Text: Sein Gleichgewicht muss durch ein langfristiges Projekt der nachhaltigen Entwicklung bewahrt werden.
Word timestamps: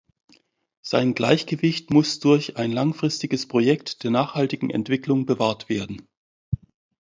Sein 0.83 1.13
Gleichgewicht 1.13 1.91
muss 1.91 2.19
durch 2.19 2.57
ein 2.57 2.71
langfristiges 2.71 3.47
Projekt 3.47 4.03
der 4.03 4.09
nachhaltigen 4.09 4.71
Entwicklung 4.71 5.27
bewahrt 5.27 5.69
werden. 5.69 6.07